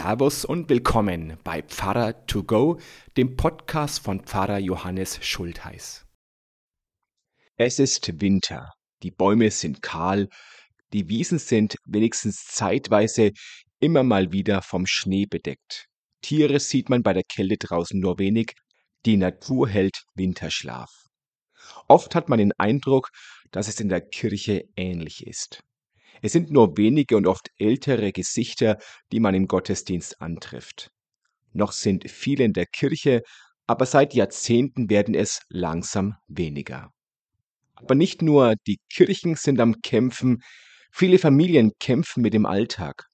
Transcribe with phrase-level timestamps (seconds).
[0.00, 2.78] Servus und willkommen bei Pfarrer to go,
[3.16, 6.06] dem Podcast von Pfarrer Johannes Schultheiß.
[7.56, 10.28] Es ist Winter, die Bäume sind kahl,
[10.92, 13.32] die Wiesen sind wenigstens zeitweise
[13.80, 15.88] immer mal wieder vom Schnee bedeckt.
[16.22, 18.52] Tiere sieht man bei der Kälte draußen nur wenig,
[19.04, 20.92] die Natur hält Winterschlaf.
[21.88, 23.10] Oft hat man den Eindruck,
[23.50, 25.64] dass es in der Kirche ähnlich ist.
[26.22, 28.78] Es sind nur wenige und oft ältere Gesichter,
[29.12, 30.90] die man im Gottesdienst antrifft.
[31.52, 33.22] Noch sind viele in der Kirche,
[33.66, 36.90] aber seit Jahrzehnten werden es langsam weniger.
[37.74, 40.42] Aber nicht nur die Kirchen sind am Kämpfen,
[40.90, 43.04] viele Familien kämpfen mit dem Alltag.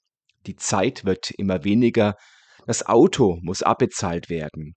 [0.46, 2.14] Die Zeit wird immer weniger,
[2.66, 4.74] das Auto muss abbezahlt werden.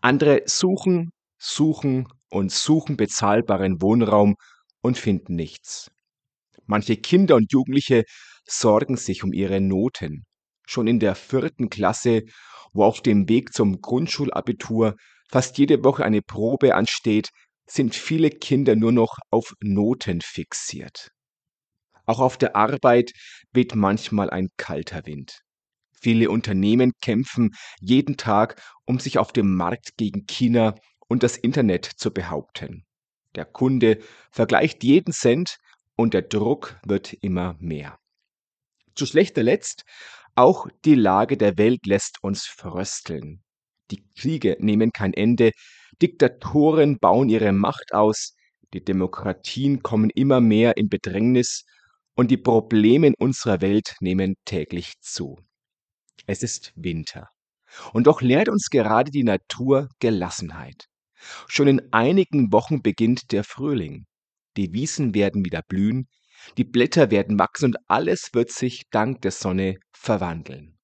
[0.00, 4.36] Andere suchen, suchen und suchen bezahlbaren Wohnraum
[4.80, 5.90] und finden nichts.
[6.68, 8.04] Manche Kinder und Jugendliche
[8.44, 10.24] sorgen sich um ihre Noten.
[10.66, 12.24] Schon in der vierten Klasse,
[12.74, 14.94] wo auf dem Weg zum Grundschulabitur
[15.30, 17.30] fast jede Woche eine Probe ansteht,
[17.66, 21.08] sind viele Kinder nur noch auf Noten fixiert.
[22.04, 23.12] Auch auf der Arbeit
[23.52, 25.40] weht manchmal ein kalter Wind.
[25.92, 30.74] Viele Unternehmen kämpfen jeden Tag, um sich auf dem Markt gegen China
[31.08, 32.84] und das Internet zu behaupten.
[33.34, 33.98] Der Kunde
[34.30, 35.56] vergleicht jeden Cent
[35.98, 37.98] und der Druck wird immer mehr.
[38.94, 39.84] Zu schlechter Letzt,
[40.36, 43.42] auch die Lage der Welt lässt uns frösteln.
[43.90, 45.50] Die Kriege nehmen kein Ende,
[46.00, 48.36] Diktatoren bauen ihre Macht aus,
[48.72, 51.64] die Demokratien kommen immer mehr in Bedrängnis
[52.14, 55.40] und die Probleme in unserer Welt nehmen täglich zu.
[56.26, 57.28] Es ist Winter.
[57.92, 60.86] Und doch lehrt uns gerade die Natur Gelassenheit.
[61.48, 64.06] Schon in einigen Wochen beginnt der Frühling
[64.56, 66.08] die Wiesen werden wieder blühen,
[66.56, 70.78] die Blätter werden wachsen und alles wird sich dank der Sonne verwandeln.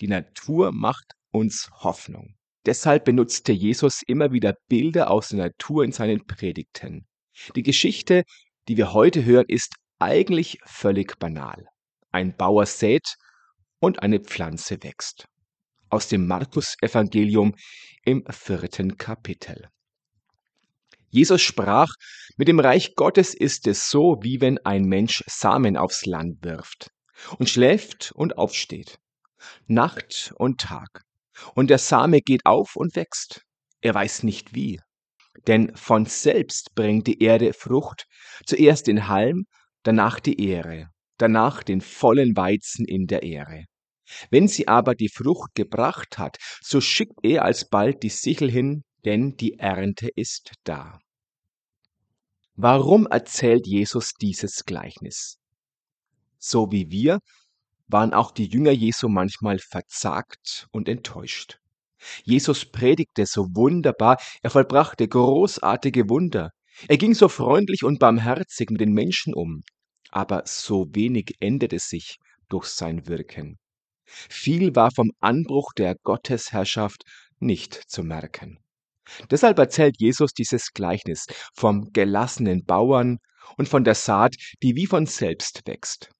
[0.00, 2.36] Die Natur macht uns Hoffnung.
[2.66, 7.06] Deshalb benutzte Jesus immer wieder Bilder aus der Natur in seinen Predigten.
[7.56, 8.24] Die Geschichte,
[8.68, 11.66] die wir heute hören, ist eigentlich völlig banal.
[12.10, 13.14] Ein Bauer sät
[13.78, 15.26] und eine Pflanze wächst.
[15.88, 17.54] Aus dem Markus-Evangelium
[18.04, 19.68] im vierten Kapitel.
[21.10, 21.92] Jesus sprach,
[22.36, 26.90] mit dem Reich Gottes ist es so, wie wenn ein Mensch Samen aufs Land wirft
[27.38, 28.98] und schläft und aufsteht.
[29.66, 31.02] Nacht und Tag.
[31.54, 33.42] Und der Same geht auf und wächst.
[33.80, 34.80] Er weiß nicht wie.
[35.46, 38.06] Denn von selbst bringt die Erde Frucht,
[38.44, 39.46] zuerst den Halm,
[39.82, 43.64] danach die Ehre, danach den vollen Weizen in der Ehre.
[44.30, 49.36] Wenn sie aber die Frucht gebracht hat, so schickt er alsbald die Sichel hin, denn
[49.36, 50.98] die Ernte ist da.
[52.54, 55.38] Warum erzählt Jesus dieses Gleichnis?
[56.38, 57.20] So wie wir
[57.88, 61.58] waren auch die Jünger Jesu manchmal verzagt und enttäuscht.
[62.24, 66.50] Jesus predigte so wunderbar, er vollbrachte großartige Wunder.
[66.88, 69.62] Er ging so freundlich und barmherzig mit den Menschen um,
[70.10, 72.18] aber so wenig änderte sich
[72.48, 73.58] durch sein Wirken.
[74.04, 77.04] Viel war vom Anbruch der Gottesherrschaft
[77.38, 78.58] nicht zu merken.
[79.30, 83.18] Deshalb erzählt Jesus dieses Gleichnis vom gelassenen Bauern
[83.56, 86.10] und von der Saat, die wie von selbst wächst.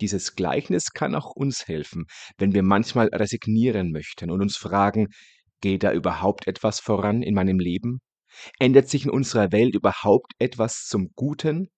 [0.00, 2.06] Dieses Gleichnis kann auch uns helfen,
[2.36, 5.08] wenn wir manchmal resignieren möchten und uns fragen,
[5.60, 8.00] geht da überhaupt etwas voran in meinem Leben?
[8.60, 11.68] Ändert sich in unserer Welt überhaupt etwas zum Guten?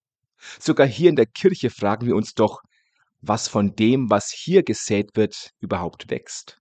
[0.58, 2.60] Sogar hier in der Kirche fragen wir uns doch,
[3.22, 6.58] was von dem, was hier gesät wird, überhaupt wächst.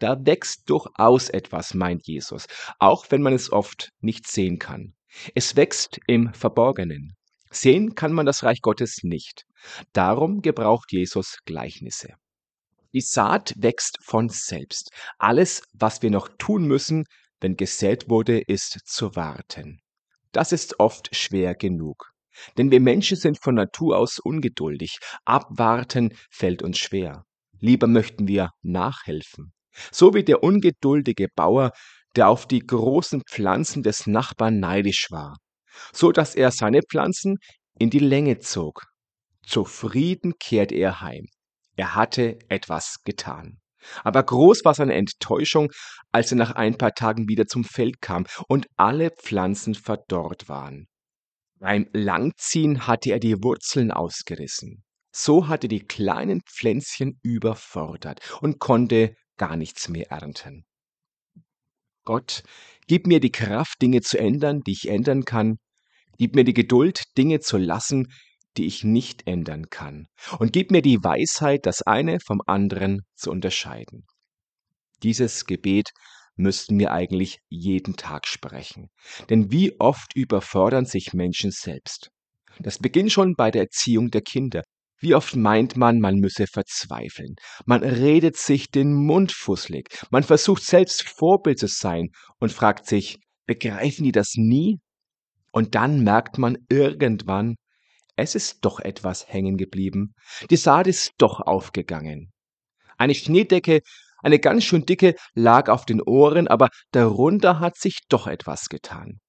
[0.00, 2.46] Da wächst durchaus etwas, meint Jesus,
[2.78, 4.94] auch wenn man es oft nicht sehen kann.
[5.34, 7.16] Es wächst im Verborgenen.
[7.50, 9.44] Sehen kann man das Reich Gottes nicht.
[9.92, 12.14] Darum gebraucht Jesus Gleichnisse.
[12.94, 14.90] Die Saat wächst von selbst.
[15.18, 17.04] Alles, was wir noch tun müssen,
[17.40, 19.80] wenn gesät wurde, ist zu warten.
[20.32, 22.10] Das ist oft schwer genug.
[22.56, 24.98] Denn wir Menschen sind von Natur aus ungeduldig.
[25.26, 27.24] Abwarten fällt uns schwer.
[27.58, 29.52] Lieber möchten wir nachhelfen.
[29.92, 31.72] So wie der ungeduldige Bauer,
[32.16, 35.36] der auf die großen Pflanzen des Nachbarn neidisch war,
[35.92, 37.36] so dass er seine Pflanzen
[37.78, 38.86] in die Länge zog.
[39.46, 41.26] Zufrieden kehrte er heim.
[41.76, 43.58] Er hatte etwas getan.
[44.04, 45.70] Aber groß war seine Enttäuschung,
[46.12, 50.86] als er nach ein paar Tagen wieder zum Feld kam und alle Pflanzen verdorrt waren.
[51.58, 54.82] Beim Langziehen hatte er die Wurzeln ausgerissen.
[55.12, 60.66] So hatte die kleinen Pflänzchen überfordert und konnte gar nichts mehr ernten.
[62.04, 62.42] Gott,
[62.86, 65.56] gib mir die Kraft, Dinge zu ändern, die ich ändern kann.
[66.18, 68.12] Gib mir die Geduld, Dinge zu lassen,
[68.58, 70.08] die ich nicht ändern kann,
[70.38, 74.04] und gib mir die Weisheit, das eine vom anderen zu unterscheiden.
[75.02, 75.88] Dieses Gebet
[76.36, 78.90] müssten wir eigentlich jeden Tag sprechen.
[79.30, 82.10] Denn wie oft überfordern sich Menschen selbst?
[82.58, 84.64] Das beginnt schon bei der Erziehung der Kinder.
[85.00, 87.36] Wie oft meint man, man müsse verzweifeln?
[87.64, 89.88] Man redet sich den Mund fusselig.
[90.10, 94.78] Man versucht selbst Vorbild zu sein und fragt sich, begreifen die das nie?
[95.52, 97.56] Und dann merkt man irgendwann,
[98.14, 100.14] es ist doch etwas hängen geblieben.
[100.50, 102.30] Die Saat ist doch aufgegangen.
[102.98, 103.80] Eine Schneedecke,
[104.18, 109.20] eine ganz schön dicke, lag auf den Ohren, aber darunter hat sich doch etwas getan.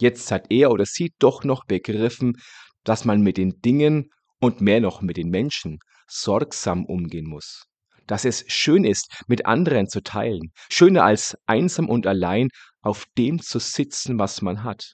[0.00, 2.36] Jetzt hat er oder sie doch noch begriffen,
[2.82, 4.10] dass man mit den Dingen
[4.40, 5.78] und mehr noch mit den Menschen
[6.08, 7.64] sorgsam umgehen muss.
[8.06, 12.48] Dass es schön ist, mit anderen zu teilen, schöner als einsam und allein
[12.82, 14.92] auf dem zu sitzen, was man hat.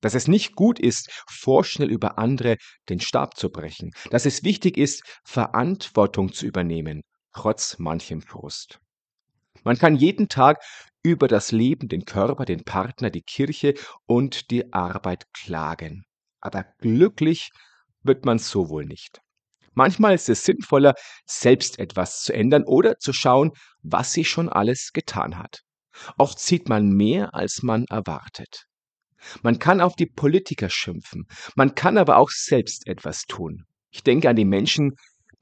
[0.00, 2.56] Dass es nicht gut ist, vorschnell über andere
[2.88, 3.90] den Stab zu brechen.
[4.10, 7.02] Dass es wichtig ist, Verantwortung zu übernehmen,
[7.32, 8.80] trotz manchem Frust.
[9.64, 10.62] Man kann jeden Tag
[11.02, 13.74] über das Leben, den Körper, den Partner, die Kirche
[14.06, 16.04] und die Arbeit klagen.
[16.40, 17.50] Aber glücklich
[18.02, 19.20] wird man so wohl nicht.
[19.74, 23.52] Manchmal ist es sinnvoller, selbst etwas zu ändern oder zu schauen,
[23.82, 25.60] was sie schon alles getan hat.
[26.16, 28.64] Oft sieht man mehr, als man erwartet.
[29.42, 33.64] Man kann auf die Politiker schimpfen, man kann aber auch selbst etwas tun.
[33.90, 34.94] Ich denke an die Menschen,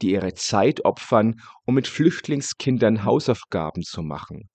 [0.02, 4.49] die ihre Zeit opfern, um mit Flüchtlingskindern Hausaufgaben zu machen,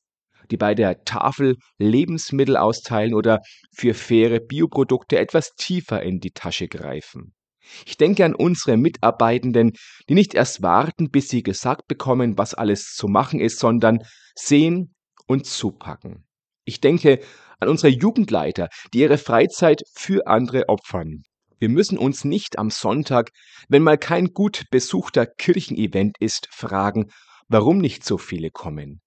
[0.50, 3.42] die bei der Tafel Lebensmittel austeilen oder
[3.76, 7.34] für faire Bioprodukte etwas tiefer in die Tasche greifen.
[7.86, 9.74] Ich denke an unsere Mitarbeitenden,
[10.10, 14.00] die nicht erst warten, bis sie gesagt bekommen, was alles zu machen ist, sondern
[14.36, 14.94] sehen
[15.28, 16.26] und zupacken.
[16.66, 17.20] Ich denke
[17.60, 21.24] an unsere Jugendleiter, die ihre Freizeit für andere opfern.
[21.60, 23.30] Wir müssen uns nicht am Sonntag,
[23.70, 27.12] wenn mal kein gut besuchter Kirchenevent ist, fragen,
[27.50, 29.02] warum nicht so viele kommen.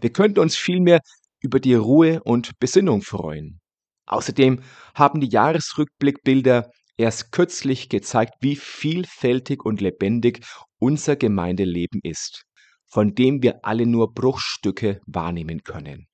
[0.00, 1.00] Wir könnten uns vielmehr
[1.40, 3.60] über die Ruhe und Besinnung freuen.
[4.06, 4.62] Außerdem
[4.94, 6.70] haben die Jahresrückblickbilder
[7.00, 10.44] erst kürzlich gezeigt, wie vielfältig und lebendig
[10.78, 12.44] unser Gemeindeleben ist,
[12.86, 16.06] von dem wir alle nur Bruchstücke wahrnehmen können.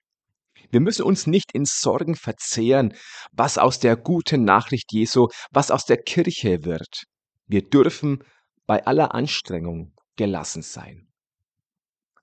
[0.70, 2.94] Wir müssen uns nicht in Sorgen verzehren,
[3.32, 7.04] was aus der guten Nachricht Jesu, was aus der Kirche wird.
[7.46, 8.24] Wir dürfen
[8.66, 11.08] bei aller Anstrengung gelassen sein.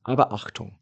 [0.04, 0.80] Aber Achtung,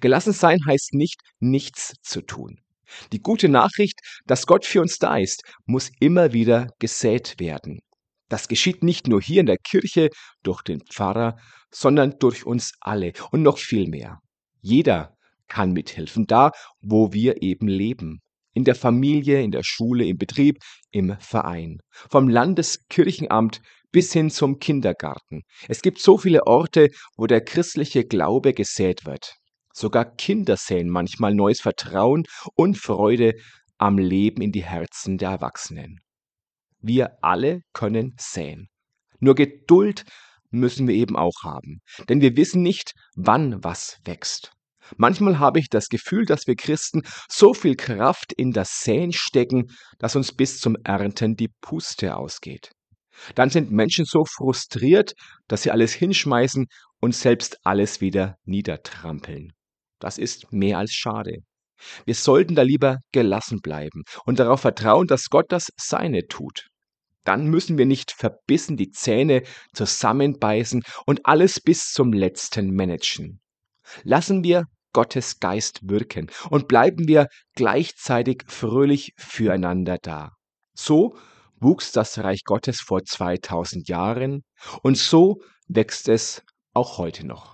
[0.00, 2.63] gelassen sein heißt nicht, nichts zu tun.
[3.12, 7.80] Die gute Nachricht, dass Gott für uns da ist, muss immer wieder gesät werden.
[8.28, 10.10] Das geschieht nicht nur hier in der Kirche
[10.42, 11.36] durch den Pfarrer,
[11.70, 14.18] sondern durch uns alle und noch viel mehr.
[14.60, 15.14] Jeder
[15.48, 16.50] kann mithelfen, da
[16.80, 18.20] wo wir eben leben.
[18.54, 20.58] In der Familie, in der Schule, im Betrieb,
[20.90, 21.78] im Verein.
[21.90, 23.60] Vom Landeskirchenamt
[23.90, 25.42] bis hin zum Kindergarten.
[25.68, 29.34] Es gibt so viele Orte, wo der christliche Glaube gesät wird.
[29.76, 32.24] Sogar Kinder säen manchmal neues Vertrauen
[32.54, 33.34] und Freude
[33.76, 36.00] am Leben in die Herzen der Erwachsenen.
[36.80, 38.68] Wir alle können säen.
[39.18, 40.04] Nur Geduld
[40.50, 44.52] müssen wir eben auch haben, denn wir wissen nicht, wann was wächst.
[44.96, 49.66] Manchmal habe ich das Gefühl, dass wir Christen so viel Kraft in das Säen stecken,
[49.98, 52.70] dass uns bis zum Ernten die Puste ausgeht.
[53.34, 55.14] Dann sind Menschen so frustriert,
[55.48, 56.66] dass sie alles hinschmeißen
[57.00, 59.52] und selbst alles wieder niedertrampeln.
[60.04, 61.38] Das ist mehr als schade.
[62.04, 66.66] Wir sollten da lieber gelassen bleiben und darauf vertrauen, dass Gott das Seine tut.
[67.24, 73.40] Dann müssen wir nicht verbissen die Zähne zusammenbeißen und alles bis zum letzten managen.
[74.02, 80.32] Lassen wir Gottes Geist wirken und bleiben wir gleichzeitig fröhlich füreinander da.
[80.76, 81.16] So
[81.56, 84.42] wuchs das Reich Gottes vor 2000 Jahren
[84.82, 86.42] und so wächst es
[86.74, 87.53] auch heute noch.